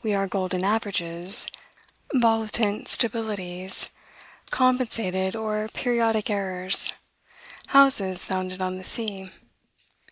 [0.00, 1.48] We are golden averages,
[2.14, 3.88] volitant stabilities,
[4.52, 6.92] compensated or periodic errors,
[7.66, 9.32] houses founded on the sea.